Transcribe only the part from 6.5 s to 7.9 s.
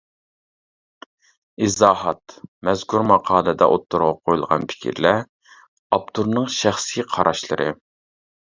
شەخسىي قاراشلىرى.